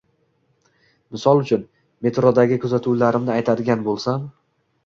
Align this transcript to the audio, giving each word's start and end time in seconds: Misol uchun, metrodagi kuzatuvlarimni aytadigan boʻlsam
Misol 1.15 1.43
uchun, 1.43 1.67
metrodagi 2.07 2.57
kuzatuvlarimni 2.65 3.33
aytadigan 3.37 3.89
boʻlsam 3.91 4.27